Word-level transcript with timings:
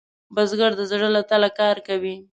بزګر 0.35 0.71
د 0.77 0.81
زړۀ 0.91 1.09
له 1.15 1.21
تله 1.29 1.49
کار 1.59 1.77
کوي 1.87 2.15